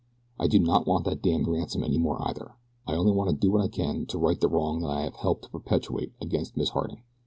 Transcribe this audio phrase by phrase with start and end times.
[0.39, 2.55] I do not want that damned ransom any more, either.
[2.87, 5.17] I only want to do what I can to right the wrong that I have
[5.17, 7.03] helped to perpetrate against Miss Harding.